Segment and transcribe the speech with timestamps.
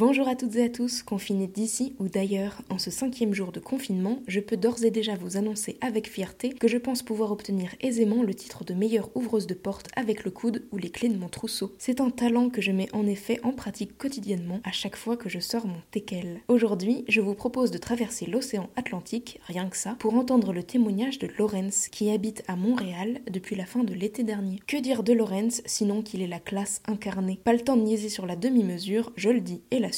[0.00, 3.60] Bonjour à toutes et à tous, confinés d'ici ou d'ailleurs, en ce cinquième jour de
[3.60, 7.74] confinement, je peux d'ores et déjà vous annoncer avec fierté que je pense pouvoir obtenir
[7.82, 11.18] aisément le titre de meilleure ouvreuse de porte avec le coude ou les clés de
[11.18, 11.74] mon trousseau.
[11.76, 15.28] C'est un talent que je mets en effet en pratique quotidiennement à chaque fois que
[15.28, 16.40] je sors mon teckel.
[16.48, 21.18] Aujourd'hui, je vous propose de traverser l'océan Atlantique, rien que ça, pour entendre le témoignage
[21.18, 24.62] de Lorenz qui habite à Montréal depuis la fin de l'été dernier.
[24.66, 27.38] Que dire de Lorenz sinon qu'il est la classe incarnée?
[27.44, 29.89] Pas le temps de niaiser sur la demi-mesure, je le dis et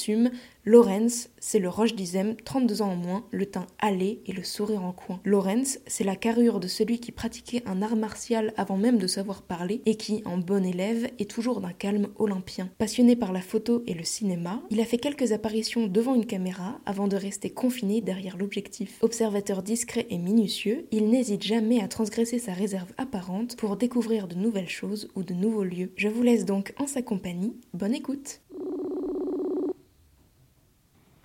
[0.65, 4.85] Lorenz, c'est le Roche d'Izem, 32 ans en moins, le teint hâlé et le sourire
[4.85, 5.21] en coin.
[5.25, 9.43] Lorenz, c'est la carrure de celui qui pratiquait un art martial avant même de savoir
[9.43, 12.71] parler et qui, en bon élève, est toujours d'un calme olympien.
[12.79, 16.79] Passionné par la photo et le cinéma, il a fait quelques apparitions devant une caméra
[16.87, 18.99] avant de rester confiné derrière l'objectif.
[19.03, 24.37] Observateur discret et minutieux, il n'hésite jamais à transgresser sa réserve apparente pour découvrir de
[24.37, 25.91] nouvelles choses ou de nouveaux lieux.
[25.97, 27.57] Je vous laisse donc en sa compagnie.
[27.75, 28.43] Bonne écoute!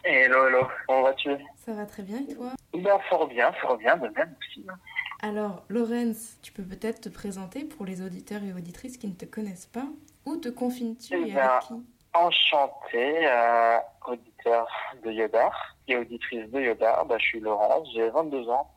[0.09, 1.31] Hello, hello, comment vas-tu?
[1.57, 2.52] Ça va très bien et toi?
[2.73, 4.65] Ben, fort bien, fort bien, de même aussi.
[5.21, 9.26] Alors, Lorenz, tu peux peut-être te présenter pour les auditeurs et auditrices qui ne te
[9.26, 9.84] connaissent pas.
[10.26, 11.73] Où te confines-tu Eh et ben, avec qui?
[12.13, 14.70] Enchanté, euh, auditeur
[15.04, 17.05] de Yodar et auditrice de Yodar.
[17.05, 18.71] Ben, je suis Laurence, j'ai 22 ans.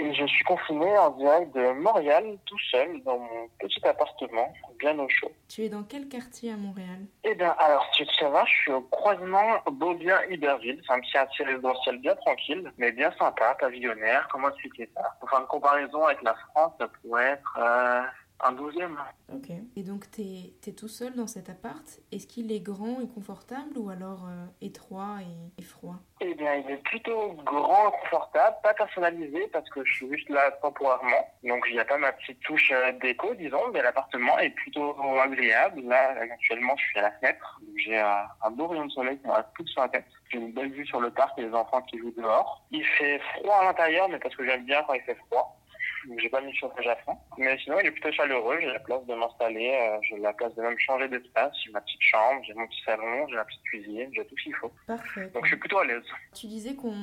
[0.00, 4.98] Et je suis confiné en direct de Montréal, tout seul, dans mon petit appartement, bien
[4.98, 5.30] au chaud.
[5.46, 7.00] Tu es dans quel quartier à Montréal?
[7.22, 10.80] Eh bien, alors, si tu savoir, je suis au croisement Beaubien-Iberville.
[10.86, 14.26] C'est un petit quartier résidentiel bien tranquille, mais bien sympa, pavillonnaire.
[14.32, 15.02] Comment expliquer ça?
[15.28, 18.02] Faire une comparaison avec la France, ça pourrait être euh,
[18.42, 18.98] un douzième.
[19.32, 19.50] Ok.
[19.76, 21.84] Et donc, tu es, tout seul dans cet appart.
[22.12, 25.96] Est-ce qu'il est grand et confortable ou alors euh, étroit et, et froid?
[26.20, 30.28] Eh bien, il est plutôt grand et confortable, pas personnalisé parce que je suis juste
[30.28, 31.28] là temporairement.
[31.44, 34.94] Donc, il n'y a pas ma petite touche euh, déco, disons, mais l'appartement est plutôt
[35.18, 35.82] agréable.
[35.82, 37.60] Là, actuellement, je suis à la fenêtre.
[37.76, 40.06] J'ai euh, un beau rayon de soleil qui me reste tout sur la tête.
[40.30, 42.64] J'ai une belle vue sur le parc et les enfants qui jouent dehors.
[42.70, 45.59] Il fait froid à l'intérieur, mais parce que j'aime bien quand il fait froid.
[46.08, 47.16] Donc, j'ai pas mis de chauffage à fond.
[47.38, 48.58] Mais sinon, il est plutôt chaleureux.
[48.60, 49.70] J'ai la place de m'installer.
[49.70, 51.52] euh, j'ai la place de même changer d'espace.
[51.64, 54.42] J'ai ma petite chambre, j'ai mon petit salon, j'ai ma petite cuisine, j'ai tout ce
[54.42, 54.72] qu'il faut.
[54.86, 55.30] Parfait.
[55.34, 56.04] Donc, je suis plutôt à l'aise.
[56.34, 56.94] Tu disais qu'on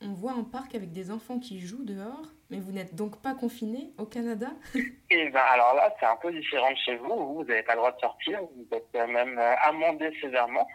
[0.00, 3.34] on voit un parc avec des enfants qui jouent dehors, mais vous n'êtes donc pas
[3.34, 4.48] confiné au Canada?
[5.10, 7.34] Et ben alors là, c'est un peu différent de chez vous.
[7.34, 8.40] Vous, n'avez pas le droit de sortir.
[8.40, 10.66] Vous êtes euh, même euh, amendé sévèrement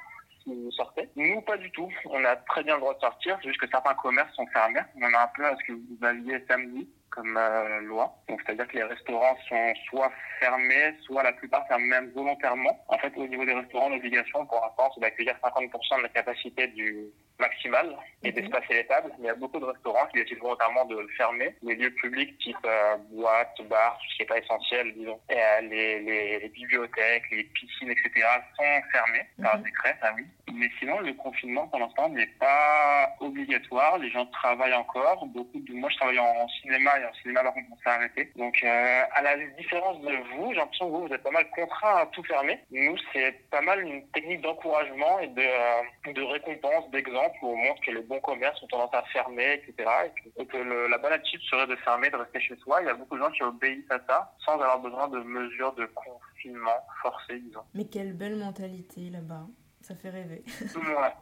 [0.44, 1.10] si vous sortez.
[1.16, 1.90] Nous, pas du tout.
[2.06, 3.38] On a très bien le droit de sortir.
[3.42, 4.82] C'est juste que certains commerces sont fermés.
[4.96, 8.12] On en a un peu à ce que vous aviez samedi comme euh, loi.
[8.28, 12.84] Donc, c'est-à-dire que les restaurants sont soit fermés, soit la plupart ferment même volontairement.
[12.88, 16.68] En fait, au niveau des restaurants, l'obligation pour l'instant, c'est d'accueillir 50% de la capacité
[16.68, 17.06] du
[17.40, 18.36] maximal et Ok.
[18.36, 19.12] d'espacer les tables.
[19.20, 21.56] Mais il y a beaucoup de restaurants qui décident volontairement de fermer.
[21.62, 25.20] Les lieux publics type euh, boîtes, bars, tout ce qui n'est pas essentiel, disons.
[25.30, 28.26] Et, euh, les, les, les bibliothèques, les piscines, etc.
[28.58, 29.64] sont fermés par Mhm.
[29.64, 30.26] décret, ça oui.
[30.54, 33.98] Mais sinon, le confinement, pour l'instant, n'est pas obligatoire.
[33.98, 35.26] Les gens travaillent encore.
[35.28, 38.32] Beaucoup de moi, je travaille en cinéma et en cinéma, par contre, on s'est arrêté.
[38.36, 41.50] Donc, euh, à la différence de vous, j'ai l'impression que vous, vous êtes pas mal
[41.52, 42.60] contraint à tout fermer.
[42.72, 47.58] Nous, c'est pas mal une technique d'encouragement et de, euh, de récompense, d'exemple, où on
[47.58, 49.90] montre que les bons commerces ont tendance à fermer, etc.
[50.38, 52.82] Et que, la bonne attitude serait de fermer, de rester chez soi.
[52.82, 55.74] Il y a beaucoup de gens qui obéissent à ça sans avoir besoin de mesures
[55.74, 57.64] de confinement forcées, disons.
[57.74, 59.48] Mais quelle belle mentalité là-bas.
[59.84, 60.44] Ça fait rêver.
[60.76, 61.14] Ouais.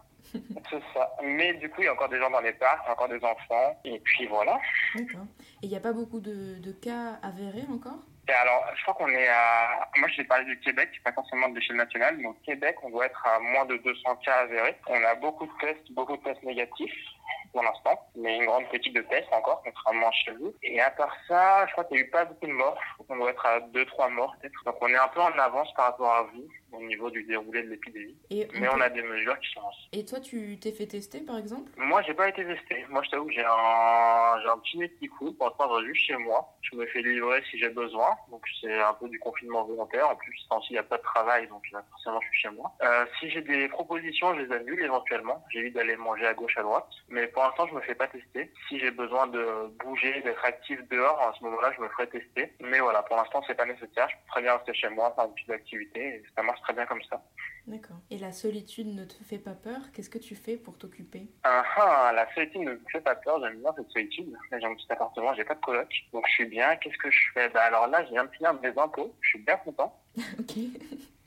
[0.70, 1.12] C'est ça.
[1.24, 3.80] Mais du coup, il y a encore des gens dans les parcs, encore des enfants.
[3.84, 4.60] Et puis voilà.
[4.96, 5.26] D'accord.
[5.64, 7.98] Et il n'y a pas beaucoup de, de cas avérés encore?
[8.30, 9.90] Et alors, je crois qu'on est à...
[9.98, 12.92] Moi, je t'ai parlé du Québec, pas forcément de l'échelle nationale, mais au Québec, on
[12.92, 14.78] doit être à moins de 200 cas avérés.
[14.88, 16.94] On a beaucoup de tests, beaucoup de tests négatifs
[17.52, 20.54] pour l'instant, mais une grande politique de tests encore, contrairement à chez vous.
[20.64, 22.78] Et à part ça, je crois qu'il n'y a eu pas beaucoup de morts.
[22.80, 24.64] Je crois qu'on doit être à 2-3 morts peut-être.
[24.66, 27.64] Donc on est un peu en avance par rapport à vous au niveau du déroulé
[27.64, 28.16] de l'épidémie.
[28.30, 29.62] Mais on a des mesures qui sont
[29.94, 31.72] Et toi, tu t'es fait tester par exemple?
[31.78, 32.86] Moi, j'ai pas été testé.
[32.90, 36.18] Moi, je t'avoue que j'ai un, un petit nez qui coule pour prendre juste chez
[36.18, 36.54] moi.
[36.62, 38.10] Je me fais livrer si j'ai besoin.
[38.30, 40.10] Donc, c'est un peu du confinement volontaire.
[40.10, 42.72] En plus, il n'y a pas de travail, donc là, forcément, je suis chez moi.
[42.82, 45.44] Euh, si j'ai des propositions, je les annule éventuellement.
[45.50, 46.88] J'évite d'aller manger à gauche, à droite.
[47.10, 48.52] Mais pour l'instant, je me fais pas tester.
[48.68, 52.54] Si j'ai besoin de bouger, d'être actif dehors, à ce moment-là, je me ferai tester.
[52.62, 54.08] Mais voilà, pour l'instant, c'est pas nécessaire.
[54.10, 56.00] Je peux très bien rester chez moi, faire une petite activité.
[56.00, 57.24] Et ça marche très bien comme ça.
[57.68, 57.98] D'accord.
[58.10, 59.80] Et la solitude ne te fait pas peur?
[59.94, 61.30] Qu'est-ce que tu fais pour t'occuper?
[61.44, 64.34] Ah, ah, la solitude ne me fait pas peur, j'aime bien cette solitude.
[64.52, 66.76] J'ai un petit appartement, j'ai pas de coloc, donc je suis bien.
[66.78, 67.50] Qu'est-ce que je fais?
[67.50, 70.02] Bah, Alors là, je viens de finir mes impôts, je suis bien content.
[70.40, 70.58] Ok.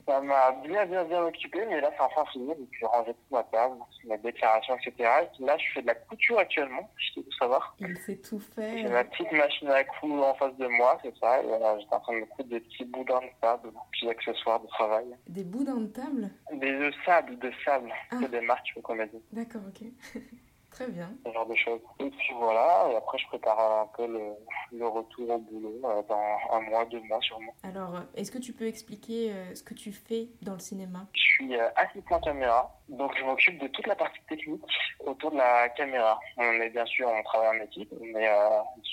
[0.07, 2.47] Ça m'a bien, bien, bien occupé, mais là, c'est enfin fini.
[2.47, 3.75] Donc, j'ai rangé toute ma table,
[4.05, 4.93] ma déclaration, etc.
[5.39, 7.75] Et là, je fais de la couture actuellement, je sais tout savoir.
[7.79, 8.77] Il sait tout faire.
[8.77, 11.41] J'ai ma petite machine à coudre en face de moi, c'est ça.
[11.41, 14.09] Et voilà, j'étais en train de me coudre des petits boudins de table, des petits
[14.09, 15.05] accessoires de travail.
[15.27, 16.29] Des boudins de table?
[16.53, 17.91] Des de sable, de sable.
[18.11, 18.17] Ah.
[18.21, 19.23] C'est des marques a dit.
[19.31, 19.87] D'accord, ok.
[20.75, 21.09] Très bien.
[21.25, 21.79] ce genre de choses.
[22.01, 24.33] Et puis voilà, et après je prépare un peu le,
[24.77, 27.53] le retour au boulot euh, dans un mois, deux mois sûrement.
[27.63, 31.07] Alors, euh, est-ce que tu peux expliquer euh, ce que tu fais dans le cinéma?
[31.13, 34.61] Je suis euh, assistant caméra, donc je m'occupe de toute la partie technique
[35.05, 36.19] autour de la caméra.
[36.35, 38.49] On est bien sûr, on travaille en équipe, mais euh,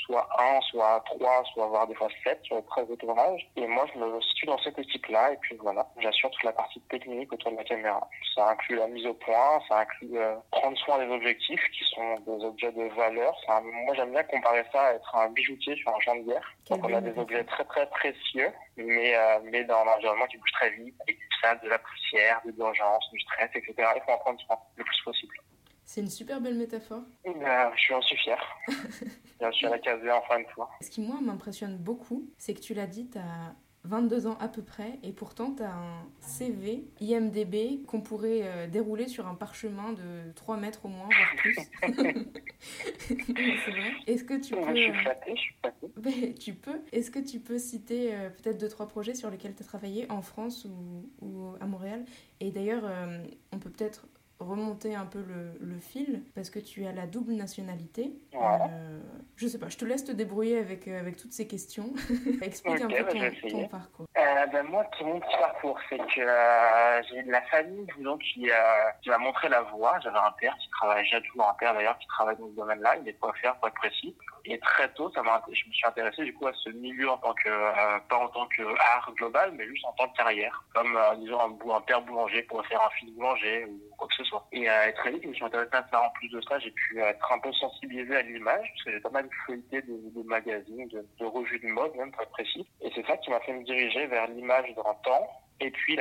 [0.07, 3.51] soit un, soit trois, soit voire des fois sept sur les 13 tournages.
[3.57, 6.81] Et moi je me situe dans cette équipe-là, et puis voilà, j'assure toute la partie
[6.83, 8.09] technique autour de la caméra.
[8.37, 10.17] Ça inclut la mise au point, ça inclut
[10.53, 13.35] prendre soin des objectifs qui sont des objets de valeur.
[13.49, 16.55] Moi j'aime bien comparer ça à être un bijoutier sur un champ de guerre.
[16.71, 20.39] Donc on a des objets très très précieux, mais, euh, mais dans un environnement qui
[20.39, 23.75] bouge très vite, avec du sable, de la poussière, de l'urgence, du stress, etc.
[23.97, 25.37] Il faut en prendre soin le plus possible.
[25.85, 27.03] C'est une super belle métaphore.
[27.25, 28.39] Et, euh, je suis en suis fier.
[28.69, 30.71] je suis à la caser enfin une fois.
[30.81, 33.55] Ce qui, moi, m'impressionne beaucoup, c'est que tu l'as dit, tu as
[33.85, 38.67] 22 ans à peu près, et pourtant tu as un CV IMDB qu'on pourrait euh,
[38.69, 41.57] dérouler sur un parchemin de 3 mètres au moins, voire plus.
[43.09, 43.93] c'est vrai.
[44.07, 44.75] Est-ce que tu peux...
[44.75, 45.55] Je suis euh, je suis.
[45.97, 46.81] Ben, tu peux.
[46.93, 50.11] Est-ce que tu peux citer euh, peut-être deux, trois projets sur lesquels tu as travaillé
[50.11, 52.05] en France ou, ou à Montréal?
[52.41, 53.19] Et d'ailleurs, euh,
[53.53, 54.07] on peut peut-être
[54.43, 58.15] remonter un peu le, le fil parce que tu as la double nationalité.
[58.33, 58.59] Ouais.
[58.71, 59.01] Euh,
[59.37, 61.93] je sais pas, je te laisse te débrouiller avec, euh, avec toutes ces questions.
[62.43, 64.07] Explique un peu bah, ton parcours.
[64.23, 68.49] Euh, ben moi, mon petit parcours, c'est que euh, j'ai de la famille disons, qui,
[68.49, 68.55] euh,
[69.03, 69.99] qui m'a montré la voie.
[70.01, 72.97] J'avais un père qui travaillait, j'ai toujours un père d'ailleurs qui travaille dans ce domaine-là,
[72.99, 74.15] il est coiffeur pour être précis.
[74.45, 77.19] Et très tôt, ça m'a, je me suis intéressé du coup à ce milieu en
[77.19, 80.65] tant que, euh, pas en tant que art global, mais juste en tant que carrière,
[80.75, 84.25] comme euh, disons un, père boulanger pour faire un fils boulanger ou quoi que ce
[84.25, 84.47] soit.
[84.53, 84.67] Et,
[84.97, 86.03] très vite, je me suis intéressé à ça.
[86.03, 89.01] En plus de ça, j'ai pu être un peu sensibilisé à l'image, parce que j'ai
[89.01, 92.67] pas mal feuilleté de, de magazines, de, de revues de mode même, être précis.
[92.81, 95.27] Et c'est ça qui m'a fait me diriger vers l'image dans le temps,
[95.61, 95.97] et puis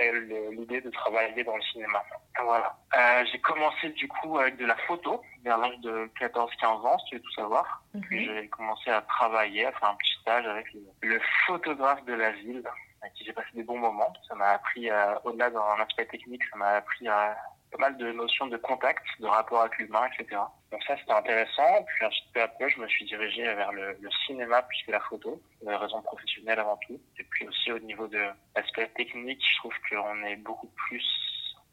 [0.51, 2.03] l'idée de travailler dans le cinéma.
[2.43, 2.75] Voilà.
[2.97, 7.05] Euh, j'ai commencé du coup avec de la photo, vers l'âge de 14-15 ans, si
[7.05, 7.83] tu veux tout savoir.
[8.01, 8.35] Puis Mhm.
[8.35, 12.31] j'ai commencé à travailler, à faire un petit stage avec le, le photographe de la
[12.31, 12.63] ville,
[13.01, 14.11] avec qui j'ai passé des bons moments.
[14.27, 17.37] Ça m'a appris, euh, au-delà d'un aspect technique, ça m'a appris à
[17.71, 20.41] pas mal de notions de contact, de rapport avec l'humain, etc.
[20.71, 21.83] Donc ça, c'était intéressant.
[21.85, 25.41] Puis peu à peu, je me suis dirigé vers le, cinéma plus que la photo,
[25.59, 26.99] pour des raisons professionnelles avant tout.
[27.19, 28.21] Et puis aussi au niveau de
[28.55, 31.03] l'aspect technique, je trouve qu'on est beaucoup plus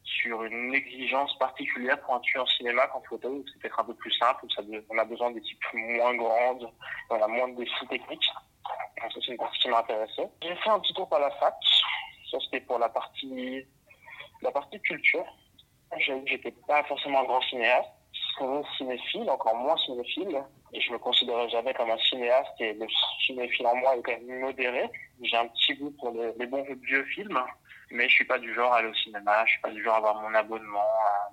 [0.04, 3.94] sur une exigence particulière pour un tueur en cinéma qu'en photo, c'est peut-être un peu
[3.94, 6.70] plus simple, où on a besoin d'équipes moins grandes,
[7.10, 8.30] on a moins de défis techniques.
[9.00, 10.22] Donc ça, c'est une partie qui m'a intéressé.
[10.42, 11.54] J'ai fait un petit tour par la fac.
[12.30, 13.64] Ça, c'était pour la partie,
[14.42, 15.26] la partie culture.
[15.96, 17.88] J'avoue que j'étais pas forcément un grand cinéaste.
[18.36, 18.46] Très
[18.76, 20.42] cinéphile, encore moins cinéphile.
[20.72, 22.86] Et je me considérais jamais comme un cinéaste et le
[23.26, 24.88] cinéphile en moi est quand même modéré.
[25.22, 27.40] J'ai un petit goût pour les, bons vieux films.
[27.90, 29.94] Mais je suis pas du genre à aller au cinéma, je suis pas du genre
[29.94, 30.84] à avoir mon abonnement,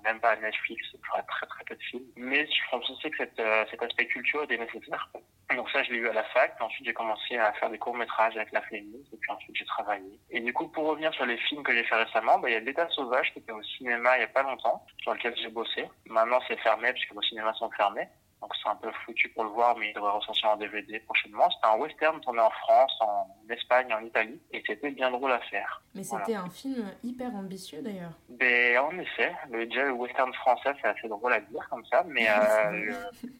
[0.02, 2.06] même pas à Netflix, je ferai très très peu de films.
[2.16, 5.10] Mais je pensais que cette, euh, cet aspect culture était nécessaire.
[5.54, 6.56] Donc ça, je l'ai eu à la fac.
[6.56, 9.12] Puis ensuite, j'ai commencé à faire des courts-métrages avec la féministe.
[9.12, 10.18] Et puis ensuite, j'ai travaillé.
[10.30, 12.56] Et du coup, pour revenir sur les films que j'ai fait récemment, bah, il y
[12.56, 15.48] a L'État sauvage qui était au cinéma il y a pas longtemps, sur lequel j'ai
[15.48, 15.88] bossé.
[16.06, 18.08] Maintenant, c'est fermé puisque nos cinémas sont fermés.
[18.46, 21.50] Donc c'est un peu foutu pour le voir, mais il devrait ressortir en DVD prochainement.
[21.50, 24.40] C'était un western tourné en France, en Espagne, en Italie.
[24.52, 25.82] Et c'était bien drôle à faire.
[25.96, 26.24] Mais Voilà.
[26.26, 28.12] c'était un film hyper ambitieux d'ailleurs.
[28.28, 32.04] Ben, en effet, le, déjà le western français, c'est assez drôle à dire comme ça,
[32.06, 32.70] mais, euh,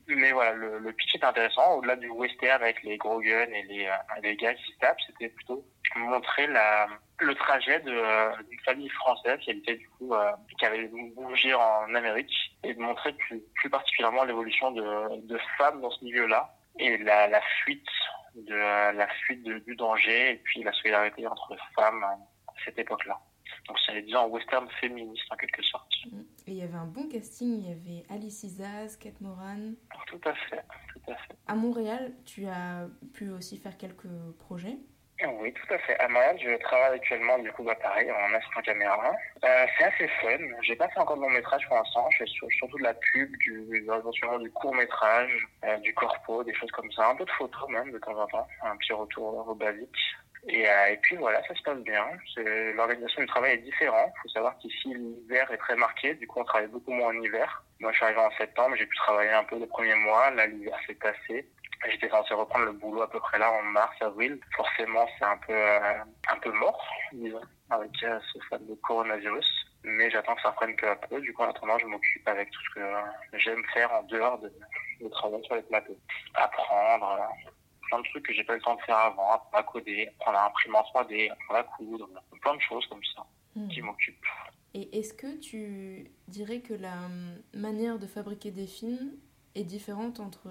[0.08, 1.74] le- mais voilà, le, le pitch est intéressant.
[1.76, 3.92] Au-delà du western avec les gros guns et les, euh,
[4.24, 5.64] les gars qui se tapent, c'était plutôt
[5.96, 6.86] montrer la,
[7.20, 12.32] le trajet d'une famille française qui habitait du coup, euh, qui avait bougé en Amérique
[12.64, 17.28] et de montrer plus, plus particulièrement l'évolution de, de femmes dans ce milieu-là et la,
[17.28, 17.86] la fuite
[18.34, 22.16] de la fuite de- du danger et puis la solidarité entre femmes à
[22.64, 23.18] cette époque-là.
[23.68, 25.90] Donc c'est disons un western féministe en quelque sorte.
[26.46, 29.72] Et il y avait un bon casting, il y avait Alice Isaz, Kate Moran.
[30.06, 30.62] Tout à fait,
[30.92, 31.34] tout à fait.
[31.48, 34.06] À Montréal, tu as pu aussi faire quelques
[34.38, 34.76] projets.
[35.40, 35.98] Oui, tout à fait.
[35.98, 39.12] À Montréal, je travaille actuellement, du coup, bah, pareil, en assistant caméra.
[39.44, 40.36] Euh, c'est assez fun.
[40.62, 42.06] J'ai pas fait encore de long métrage pour l'instant.
[42.10, 46.44] Je fais sur- surtout de la pub, du, éventuellement du court métrage, euh, du corpo,
[46.44, 47.08] des choses comme ça.
[47.08, 48.46] Un peu de photos même, de temps en temps.
[48.62, 49.96] Un petit retour au basique.
[50.48, 52.06] Et, euh, et puis voilà, ça se passe bien.
[52.74, 54.12] L'organisation du travail est différente.
[54.18, 56.14] Il faut savoir qu'ici, l'hiver est très marqué.
[56.14, 57.62] Du coup, on travaille beaucoup moins en hiver.
[57.80, 58.76] Moi, je suis arrivé en septembre.
[58.76, 60.30] J'ai pu travailler un peu les premiers mois.
[60.32, 61.48] Là, l'hiver s'est passé.
[61.90, 64.40] J'étais censé reprendre le boulot à peu près là en mars, avril.
[64.56, 65.94] Forcément, c'est un peu, euh,
[66.32, 67.40] un peu mort, disons,
[67.70, 69.46] avec euh, ce fameux coronavirus.
[69.84, 71.20] Mais j'attends que ça reprenne peu à peu.
[71.20, 74.52] Du coup, en attendant, je m'occupe avec tout ce que j'aime faire en dehors de,
[75.00, 75.96] de travailler sur les plateaux.
[76.34, 77.50] Apprendre, euh,
[77.88, 80.08] plein de trucs que j'ai pas eu le temps de faire avant, apprendre à coder,
[80.18, 82.08] apprendre à imprimer en 3D, apprendre à coudre,
[82.40, 83.22] plein de choses comme ça
[83.54, 83.68] Hmm.
[83.68, 84.26] qui m'occupent.
[84.74, 86.92] Et est-ce que tu dirais que la
[87.54, 89.12] manière de fabriquer des films
[89.56, 90.48] est différente entre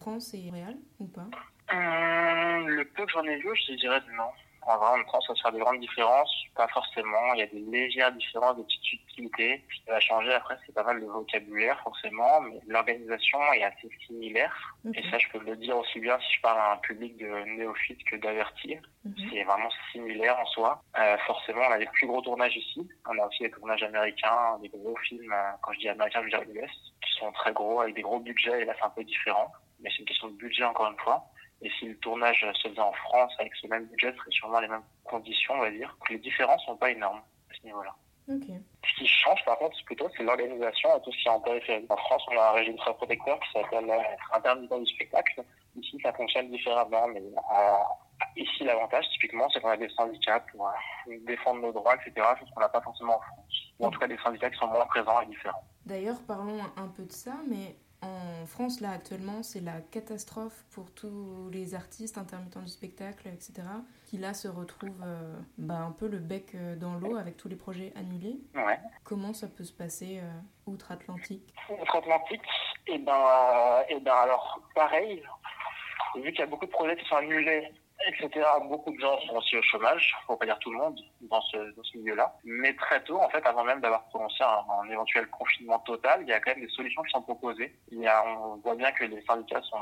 [0.00, 1.28] France et Montréal ou pas?
[1.72, 4.30] Hum, le peu que j'en ai vu, je te dirais non.
[4.62, 7.32] En vrai, en temps, ça se fait des grandes différences, pas forcément.
[7.34, 9.64] Il y a des légères différences, des petites subtilités.
[9.70, 13.88] Ce qui va changer après, c'est pas mal de vocabulaire, forcément, mais l'organisation est assez
[14.06, 14.54] similaire.
[14.94, 17.26] Et ça, je peux le dire aussi bien si je parle à un public de
[17.56, 18.76] néophytes que d'avertis.
[19.04, 19.14] Mhm.
[19.32, 20.82] C'est vraiment similaire en soi.
[20.98, 22.86] Euh, forcément, on a les plus gros tournages ici.
[23.08, 26.36] On a aussi des tournages américains, des gros films, euh, quand je dis américains, je
[26.36, 26.89] veux dire US,
[27.20, 29.52] sont très gros, avec des gros budgets, et là, c'est un peu différent.
[29.80, 31.24] Mais c'est une question de budget, encore une fois.
[31.62, 34.60] Et si le tournage se faisait en France avec ce même budget, ce serait sûrement
[34.60, 35.94] les mêmes conditions, on va dire.
[36.08, 37.94] Les différences sont pas énormes à ce niveau-là.
[38.28, 38.46] Ok.
[38.86, 41.40] Ce qui change, par contre, c'est plutôt c'est l'organisation et tout ce qui est en
[41.40, 41.86] périphérie.
[41.88, 43.90] En France, on a un régime très protecteur qui s'appelle
[44.32, 45.42] intermittent du spectacle.
[45.76, 50.68] Ici, ça fonctionne différemment, mais euh, ici, l'avantage, typiquement, c'est qu'on a des syndicats pour
[50.68, 53.72] euh, défendre nos droits, etc., chose qu'on n'a pas forcément en France.
[53.78, 55.64] Ou en tout cas, des syndicats qui sont moins présents et différents.
[55.86, 60.90] D'ailleurs, parlons un peu de ça, mais en France, là, actuellement, c'est la catastrophe pour
[60.92, 63.52] tous les artistes intermittents du spectacle, etc.,
[64.06, 67.48] qui là se retrouvent euh, bah, un peu le bec euh, dans l'eau avec tous
[67.48, 68.40] les projets annulés.
[68.54, 68.78] Ouais.
[69.04, 70.30] Comment ça peut se passer euh,
[70.66, 71.52] outre-Atlantique?
[71.68, 72.42] Outre-Atlantique,
[72.86, 75.22] et ben, euh, et ben alors, pareil,
[76.16, 77.70] vu qu'il y a beaucoup de projets qui sont annulés,
[78.08, 81.40] etc., beaucoup de gens sont aussi au chômage, faut pas dire tout le monde, dans
[81.42, 82.34] ce, dans ce milieu-là.
[82.44, 86.28] Mais très tôt, en fait, avant même d'avoir prononcé un, un éventuel confinement total, il
[86.28, 87.74] y a quand même des solutions qui sont proposées.
[87.90, 89.76] Il y a, on voit bien que les syndicats sont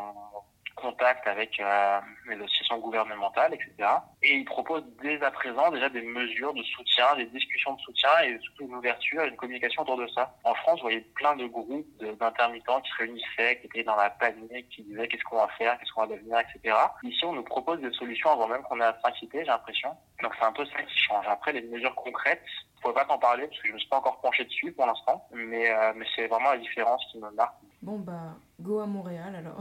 [0.80, 3.88] contact avec euh, les associations gouvernementales, etc.
[4.22, 8.10] Et ils proposent dès à présent déjà des mesures de soutien, des discussions de soutien
[8.24, 10.34] et surtout une ouverture et une communication autour de ça.
[10.44, 11.86] En France, vous voyez plein de groupes
[12.20, 15.78] d'intermittents qui se réunissaient, qui étaient dans la panique, qui disaient qu'est-ce qu'on va faire,
[15.78, 16.76] qu'est-ce qu'on va devenir, etc.
[17.02, 19.90] Ici, on nous propose des solutions avant même qu'on ait à s'inquiéter, j'ai l'impression.
[20.22, 21.26] Donc c'est un peu ça qui change.
[21.28, 22.42] Après, les mesures concrètes,
[22.76, 24.86] je pourrais pas t'en parler parce que je me suis pas encore penché dessus pour
[24.86, 27.54] l'instant, mais, euh, mais c'est vraiment la différence qui me marque.
[27.82, 29.60] Bon, bah, go à Montréal alors.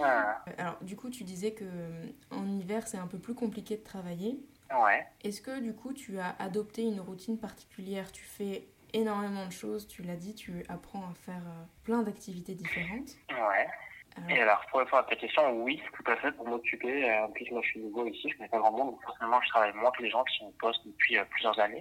[0.00, 3.76] Ah, Alors, du coup, tu disais que euh, en hiver, c'est un peu plus compliqué
[3.76, 4.38] de travailler.
[4.70, 5.04] ouais.
[5.24, 8.12] Est-ce que du coup, tu as adopté une routine particulière?
[8.12, 12.54] Tu fais énormément de choses, tu l'as dit, tu apprends à faire euh, plein d'activités
[12.54, 13.10] différentes.
[13.30, 13.66] Ouais.
[14.16, 17.10] Alors, Et alors, pour répondre à ta question, oui, tout à fait, pour m'occuper.
[17.10, 19.40] Euh, En plus, moi, je suis nouveau ici, je connais pas grand monde, donc forcément,
[19.42, 21.80] je travaille moins que les gens qui sont en poste depuis euh, plusieurs années.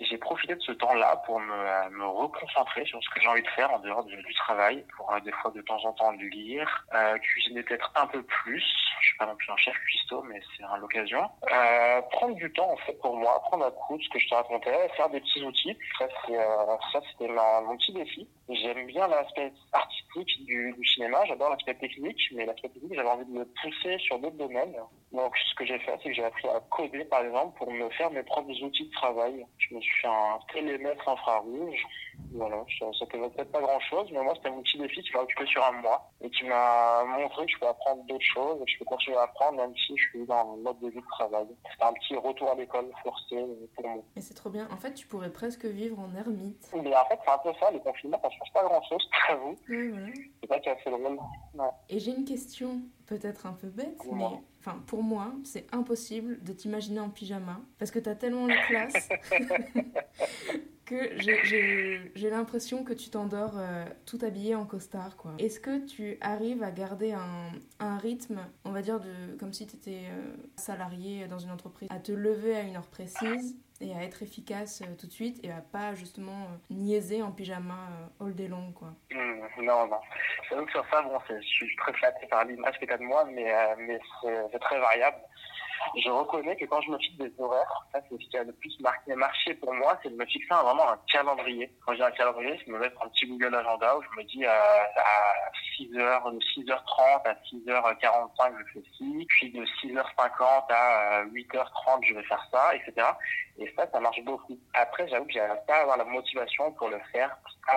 [0.00, 3.48] J'ai profité de ce temps-là pour me, me reconcentrer sur ce que j'ai envie de
[3.48, 7.16] faire en dehors du, travail, pour euh, des fois de temps en temps lire, euh,
[7.18, 8.64] cuisiner peut-être un peu plus.
[9.00, 9.76] Je suis pas non plus un chef
[10.24, 11.22] mais c'est l'occasion.
[11.50, 14.34] Euh, prendre du temps en fait pour moi, apprendre à coudre, ce que je te
[14.34, 15.76] racontais, faire des petits outils.
[15.98, 18.28] Ça, euh, c'était mon petit défi.
[18.48, 23.30] J'aime bien l'aspect artistique du, cinéma, j'adore l'aspect technique, mais l'aspect technique, j'avais envie de
[23.30, 24.74] me pousser sur d'autres domaines.
[25.12, 27.88] Donc, ce que j'ai fait, c'est que j'ai appris à coder, par exemple, pour me
[27.90, 29.46] faire mes propres outils de travail.
[29.58, 31.86] Je me suis fait un télémètre infrarouge.
[32.32, 35.20] Voilà, ça, ça peut peut-être pas grand-chose, mais moi, c'était mon petit défi qui m'a
[35.20, 38.70] occupé sur un mois et qui m'a montré que je peux apprendre d'autres choses que
[38.70, 41.46] je peux continuer à apprendre même si suis dans un mode de vie de travail.
[41.70, 43.36] C'était un petit retour à l'école forcé
[43.74, 44.02] pour moi.
[44.16, 44.68] Et c'est trop bien.
[44.70, 46.70] En fait, tu pourrais presque vivre en ermite.
[46.74, 49.56] Mais en fait, c'est un peu ça, les confinements, ça change pas grand-chose, je t'avoue.
[49.68, 50.06] Ouais, voilà.
[50.40, 51.18] C'est pas qui a fait le rôle.
[51.54, 51.70] Ouais.
[51.88, 54.24] Et j'ai une question peut-être un peu bête, mais
[54.60, 59.08] enfin pour moi, c'est impossible de t'imaginer en pyjama parce que t'as tellement la classe
[60.84, 65.32] que j'ai- l'impression que tu t'endors euh, tout habillé en costard quoi.
[65.38, 67.50] Est-ce que tu arrives à garder un,
[67.80, 70.02] un rythme, on va dire de comme si tu étais
[70.56, 74.82] salarié dans une entreprise, à te lever à une heure précise et à être efficace
[74.82, 77.74] euh, tout de suite et à pas justement euh, niaiser en pyjama
[78.20, 78.94] euh, all day long quoi?
[79.12, 79.98] Hum, non, non.
[80.48, 83.02] C'est que sur ça, bon, je suis très flatté par l'image que tu as de
[83.02, 83.98] moi, mais, euh, mais
[84.52, 85.16] c'est très variable.
[85.96, 88.52] Je reconnais que quand je me fixe des horaires, ça c'est ce qui a le
[88.52, 91.70] plus marqué, marché pour moi, c'est de me fixer un- vraiment un calendrier.
[91.86, 94.24] Quand j'ai un calendrier, c'est de me mettre un petit Google Agenda où je me
[94.24, 101.20] dis euh, à 6h, de 6h30 à 6h45 je fais ci, puis de 6h50 à
[101.20, 103.06] euh, 8h30 je vais faire ça, etc.
[103.58, 104.58] Et ça, ça marche beaucoup.
[104.74, 107.36] Après, j'avoue que j'arrive pas à avoir la motivation pour le faire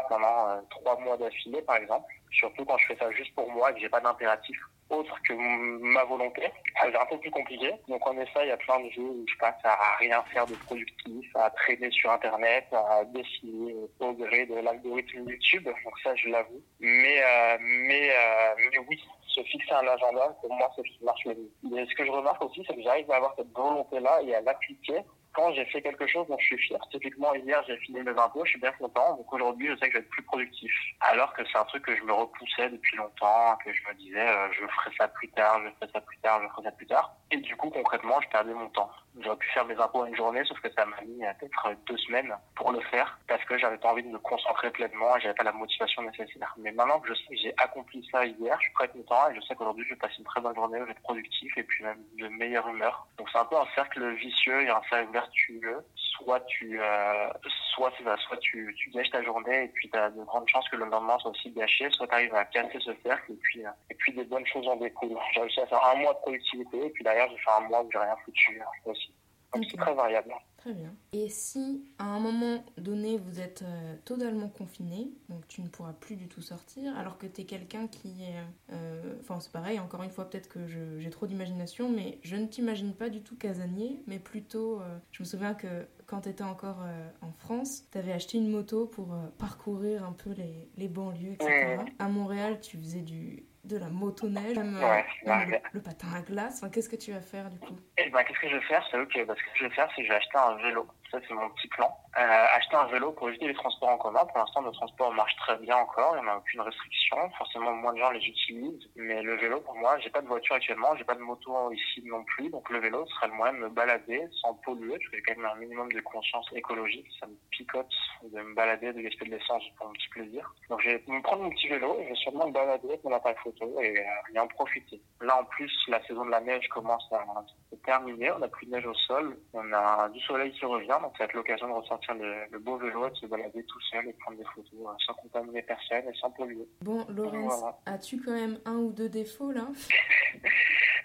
[0.10, 2.12] pendant euh, trois mois d'affilée, par exemple.
[2.32, 4.58] Surtout quand je fais ça juste pour moi et que j'ai pas d'impératif
[4.90, 6.44] autre que ma volonté.
[6.84, 7.72] Devient un peu plus compliqué.
[7.88, 10.46] Donc en effet, il y a plein de jours où je passe à rien faire
[10.46, 15.64] de productif, à traîner sur Internet, à dessiner au gré de l'algorithme YouTube.
[15.64, 16.62] Donc ça, je l'avoue.
[16.80, 21.04] Mais, euh, mais, euh, mais oui, se fixer un agenda, pour moi, c'est ce qui
[21.04, 21.52] marche le mieux.
[21.72, 24.42] Mais ce que je remarque aussi, c'est que j'arrive à avoir cette volonté-là et à
[24.42, 25.02] l'appliquer
[25.38, 26.80] quand j'ai fait quelque chose dont je suis fier.
[26.90, 29.16] Typiquement, hier, j'ai fini mes impôts, je suis bien content.
[29.18, 30.72] Donc aujourd'hui, je sais que je vais être plus productif.
[31.00, 34.28] Alors que c'est un truc que je me repoussais depuis longtemps, que je me disais,
[34.28, 36.88] euh, je ferai ça plus tard, je ferai ça plus tard, je ferai ça plus
[36.88, 37.16] tard.
[37.30, 38.90] Et du coup, concrètement, je perdais mon temps.
[39.20, 41.98] J'aurais pu faire mes impôts en une journée, sauf que ça m'a mis peut-être deux
[41.98, 45.34] semaines pour le faire parce que j'avais pas envie de me concentrer pleinement et j'avais
[45.34, 46.54] pas la motivation nécessaire.
[46.58, 49.36] Mais maintenant que je sais que j'ai accompli ça hier, je suis prêt content et
[49.36, 51.64] je sais qu'aujourd'hui, je vais passer une très bonne journée, je vais être productif et
[51.64, 53.08] puis même de meilleure humeur.
[53.18, 55.84] Donc c'est un peu un cercle vicieux et un cercle vertueux.
[56.18, 57.30] Soit tu, euh,
[57.76, 57.92] soit,
[58.28, 60.86] soit tu, tu gâches ta journée et puis tu as de grandes chances que le
[60.86, 63.96] lendemain soit aussi gâché, soit tu arrives à casser ce cercle et puis, euh, et
[63.96, 65.18] puis des bonnes choses en découlent.
[65.34, 67.84] J'ai réussi à faire un mois de productivité et puis derrière, j'ai fait un mois
[67.84, 69.14] où j'ai rien foutu aussi.
[69.54, 70.34] Donc c'est très variable.
[70.58, 70.94] Très bien.
[71.14, 75.94] Et si à un moment donné vous êtes euh, totalement confiné, donc tu ne pourras
[75.94, 78.74] plus du tout sortir, alors que tu es quelqu'un qui est.
[78.74, 82.48] Euh, enfin, c'est pareil, encore une fois, peut-être que j'ai trop d'imagination, mais je ne
[82.48, 84.82] t'imagine pas du tout casanier, mais plutôt.
[84.82, 86.80] Euh, je me souviens que quand tu étais encore
[87.22, 91.80] en France, tu avais acheté une moto pour parcourir un peu les, les banlieues, etc.
[92.00, 96.60] À Montréal, tu faisais du de la motoneige, même, ouais, le, patin à glace.
[96.62, 97.78] Enfin, qu'est-ce que tu vas faire du coup?
[97.98, 98.86] Eh ben, Qu'est-ce que je vais faire?
[98.90, 99.26] C'est ok.
[99.26, 100.88] Parce que ce que je vais faire, c'est que je vais acheter un vélo.
[101.12, 101.90] Ça, c'est mon petit plan.
[102.18, 104.26] Euh, acheter un vélo pour éviter les transports en commun.
[104.26, 106.16] Pour l'instant, nos transports marchent très bien encore.
[106.18, 107.30] Il n'y en a aucune restriction.
[107.38, 108.90] Forcément, moins de gens les utilisent.
[108.96, 110.96] Mais le vélo, pour moi, j'ai pas de voiture actuellement.
[110.98, 112.50] J'ai pas de moto ici non plus.
[112.50, 114.98] Donc, le vélo serait le moyen de me balader sans polluer.
[114.98, 117.08] Parce y a quand même un minimum de conscience écologique.
[117.20, 117.88] Ça me picote
[118.24, 120.54] de me balader, de gaspiller de l'essence pour mon petit plaisir.
[120.70, 123.04] Donc, je vais me prendre mon petit vélo et je vais sûrement me balader avec
[123.06, 125.02] mon appareil photo et, euh, et en profiter.
[125.22, 127.26] Là, en plus, la saison de la neige commence à
[127.72, 128.32] se terminer.
[128.32, 129.38] On n'a plus de neige au sol.
[129.54, 130.98] On a du soleil qui revient.
[131.02, 133.82] Donc, ça va être l'occasion de ressortir le, beau vélo et de se balader tout
[133.92, 136.68] seul et prendre des photos euh, sans contaminer personne et sans polluer.
[136.82, 139.68] Bon, Laurence, as-tu quand même un ou deux défauts là?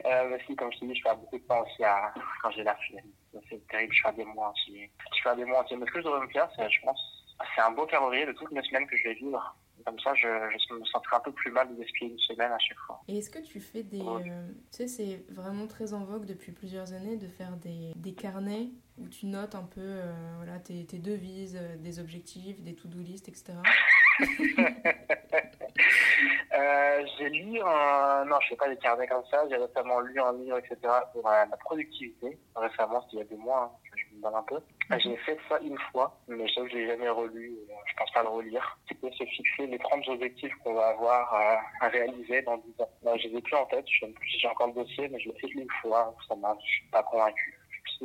[0.05, 2.51] Euh, bah, si, comme je te dis, je fais beaucoup de temps aussi à, quand
[2.51, 3.05] j'ai la flemme.
[3.49, 4.91] C'est terrible, je fais des mois entiers.
[5.15, 5.77] Je des mois entiers.
[5.77, 7.01] Mais ce que je devrais me faire, c'est, je pense,
[7.55, 9.57] c'est un beau calendrier de toutes les semaines que je vais vivre.
[9.85, 12.59] Comme ça, je, je me sentirai un peu plus mal de gaspiller une semaine à
[12.59, 13.01] chaque fois.
[13.09, 14.01] Et est-ce que tu fais des...
[14.01, 18.15] Euh, tu sais, c'est vraiment très en vogue depuis plusieurs années de faire des, des
[18.15, 22.75] carnets où tu notes un peu euh, voilà, tes, tes devises, euh, des objectifs, des
[22.75, 23.55] to-do list, etc.
[26.53, 28.25] euh, j'ai lu un...
[28.27, 29.45] Non, je fais pas des carnets comme ça.
[29.49, 30.77] J'ai récemment lu un livre, etc.
[31.13, 32.39] pour la productivité.
[32.55, 33.73] Récemment, c'était il y a deux mois.
[33.75, 33.79] Hein,
[34.25, 34.61] un peu.
[34.91, 35.01] Mhm.
[35.01, 37.55] J'ai fait ça une fois, mais je je l'ai jamais relu.
[37.87, 38.79] Je pense pas le relire.
[38.89, 41.35] C'est se fixer les 30 objectifs qu'on va avoir
[41.81, 43.17] à, réaliser dans 10 ans.
[43.17, 43.85] Je les ai plus en tête.
[43.89, 46.15] Je sais j'ai encore le dossier, mais je l'ai fait une fois.
[46.29, 47.59] Ça m'a, je suis pas convaincu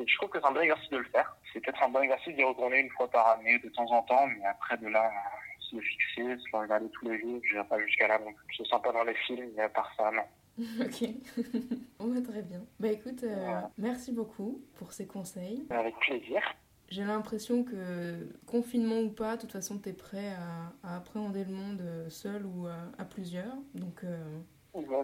[0.05, 1.35] je trouve que c'est un bon exercice de le faire.
[1.51, 4.27] C'est peut-être un bon exercice d'y retourner une fois par année, de temps en temps,
[4.27, 5.11] mais après de là,
[5.59, 8.33] se le fixer, se le regarder tous les jours, je n'irai pas jusqu'à là non
[8.33, 8.65] plus.
[8.65, 10.23] Sens pas dans les films, mais à part ça, non.
[10.81, 11.09] ok,
[11.99, 12.65] on va très bien.
[12.79, 15.65] Bah écoute, euh, merci beaucoup pour ces conseils.
[15.69, 16.41] Avec plaisir.
[16.89, 20.33] J'ai l'impression que, confinement ou pas, de toute façon, tu es prêt
[20.83, 23.53] à, appréhender le monde euh, seul ou à, plusieurs.
[23.75, 24.17] Donc, euh,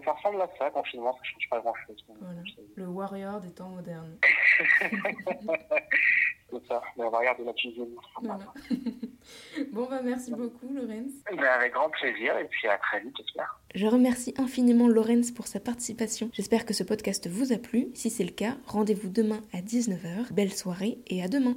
[0.04, 2.04] ça ressemble à ça, confinement, ça change pas grand chose.
[2.20, 2.40] Voilà.
[2.74, 4.16] Le warrior des temps modernes.
[6.50, 7.94] C'est ça, le warrior de la cuisine.
[8.22, 8.52] Voilà.
[9.72, 11.10] Bon, bah merci beaucoup, Lorenz.
[11.30, 13.60] Ben, avec grand plaisir, et puis à très vite, j'espère.
[13.74, 16.30] Je remercie infiniment Lorenz pour sa participation.
[16.32, 17.88] J'espère que ce podcast vous a plu.
[17.94, 20.32] Si c'est le cas, rendez-vous demain à 19h.
[20.32, 21.52] Belle soirée et à demain.